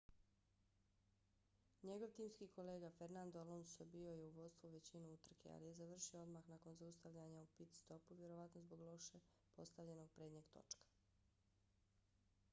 njegov 1.87 2.13
timski 2.19 2.45
kolega 2.53 2.87
fernando 2.95 3.41
alonso 3.41 3.85
bio 3.95 4.13
je 4.15 4.23
u 4.27 4.31
vodstvu 4.37 4.71
većinu 4.75 5.11
utrke 5.17 5.51
ali 5.57 5.67
je 5.67 5.75
završio 5.81 6.21
odmah 6.21 6.49
nakon 6.51 6.75
zaustavljanja 6.79 7.41
u 7.41 7.47
pit-stopu 7.57 8.15
vjerojatno 8.21 8.61
zbog 8.61 8.79
loše 8.87 9.19
postavljenog 9.57 10.09
prednjeg 10.15 10.49
točka 10.57 10.83